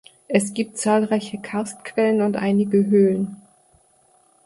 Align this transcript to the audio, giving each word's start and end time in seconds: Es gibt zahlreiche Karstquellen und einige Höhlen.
Es 0.27 0.55
gibt 0.55 0.79
zahlreiche 0.79 1.37
Karstquellen 1.37 2.23
und 2.23 2.35
einige 2.35 2.87
Höhlen. 2.87 3.39